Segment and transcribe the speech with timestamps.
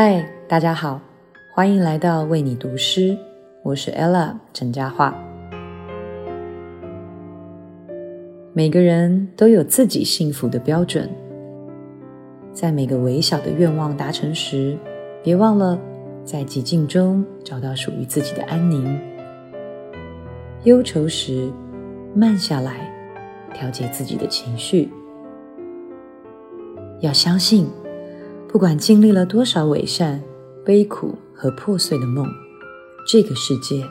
[0.00, 1.00] 嗨，大家好，
[1.52, 3.18] 欢迎来到为你读诗，
[3.64, 5.12] 我是 Ella 陈嘉桦。
[8.52, 11.10] 每个人都有自己幸福的标准，
[12.52, 14.78] 在每个微小的愿望达成时，
[15.20, 15.76] 别忘了
[16.24, 18.96] 在寂静中找到属于自己的安宁。
[20.62, 21.50] 忧愁时，
[22.14, 22.88] 慢下来，
[23.52, 24.88] 调节自己的情绪。
[27.00, 27.68] 要相信。
[28.50, 30.22] 不管经历了多少伪善、
[30.64, 32.26] 悲苦和破碎的梦，
[33.06, 33.86] 这个世界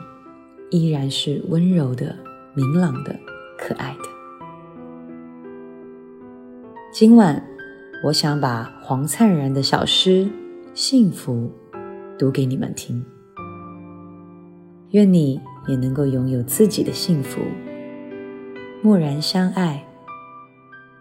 [0.70, 2.14] 依然是温柔的、
[2.54, 3.16] 明朗的、
[3.56, 4.08] 可爱的。
[6.92, 7.40] 今晚，
[8.02, 10.24] 我想把黄灿然的小诗
[10.74, 11.48] 《幸福》
[12.18, 13.00] 读给你们听。
[14.90, 17.40] 愿你也能够拥有自己的幸福，
[18.82, 19.86] 默然相爱，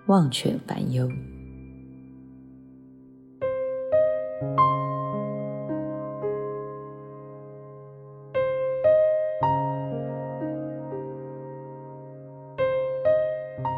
[0.06, 1.10] 忘却烦忧。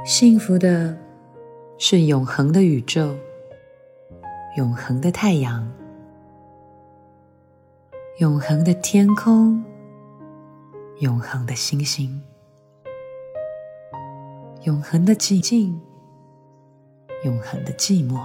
[0.09, 0.97] 幸福的
[1.77, 3.15] 是永恒的宇宙，
[4.57, 5.71] 永恒的太阳，
[8.17, 9.63] 永恒的天空，
[11.01, 12.19] 永恒的星星，
[14.63, 15.79] 永恒的寂静，
[17.23, 18.19] 永恒的寂寞，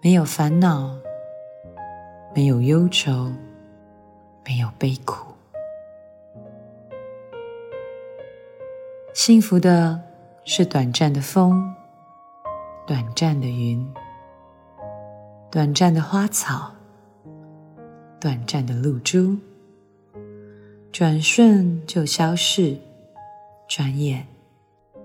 [0.00, 0.96] 没有烦恼，
[2.32, 3.32] 没有忧愁，
[4.46, 5.33] 没有悲苦。
[9.26, 9.98] 幸福的
[10.44, 11.74] 是短暂的风，
[12.86, 13.90] 短暂的云，
[15.50, 16.70] 短暂的花草，
[18.20, 19.38] 短暂的露珠，
[20.92, 22.76] 转瞬就消逝，
[23.66, 24.26] 转眼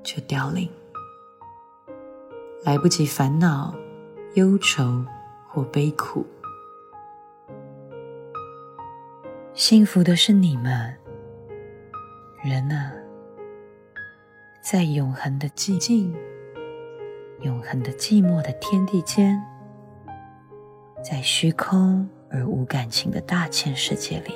[0.03, 0.69] 就凋零，
[2.65, 3.73] 来不及烦恼、
[4.33, 5.01] 忧愁
[5.47, 6.27] 或悲苦。
[9.53, 10.93] 幸福的是你们，
[12.43, 12.91] 人啊！
[14.61, 16.13] 在永恒的寂静、
[17.41, 19.41] 永恒的寂寞的天地间，
[21.03, 24.33] 在虚空而无感情的大千世界里，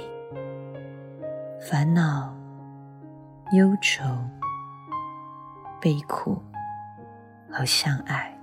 [1.60, 2.34] 烦恼、
[3.56, 4.04] 忧愁、
[5.82, 6.42] 悲苦
[7.52, 8.36] 和相爱。